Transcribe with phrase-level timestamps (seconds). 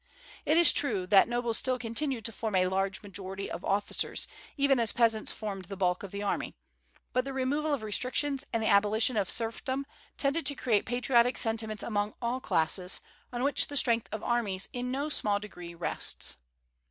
[0.47, 4.27] It is true that nobles still continued to form a large majority of officers,
[4.57, 6.55] even as peasants formed the bulk of the army.
[7.13, 9.85] But the removal of restrictions and the abolition of serfdom
[10.17, 13.01] tended to create patriotic sentiments among all classes,
[13.31, 16.37] on which the strength of armies in no small degree rests.